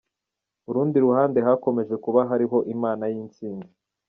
Urundi 0.69 0.95
ruhande 1.05 1.39
hakomeje 1.47 1.95
kuba 2.03 2.21
hariho 2.29 2.57
imana 2.75 3.03
y’intsinzi. 3.11 3.71